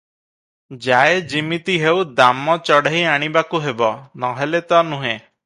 [0.85, 5.17] ଯାଏ ଯିମିତି ହେଉ ଦାମ ଚଢ଼େଇ ଆଣିବାକୁ ହେବ, ନ ହେଲେ ତ ନୁହେଁ।